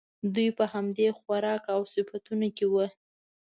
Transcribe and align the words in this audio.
دوی 0.35 0.49
په 0.57 0.65
همدې 0.73 1.07
خوراک 1.17 1.63
او 1.73 1.81
صفتونو 1.93 2.47
کې 2.57 2.65
وو. 2.71 2.85